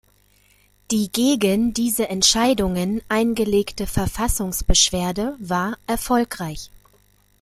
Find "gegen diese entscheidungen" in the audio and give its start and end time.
1.11-3.03